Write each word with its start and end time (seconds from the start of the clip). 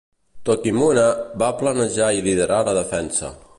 Tokimune 0.49 1.03
va 1.43 1.51
planejar 1.61 2.09
i 2.19 2.25
liderar 2.31 2.65
la 2.71 2.77
defensa. 2.83 3.35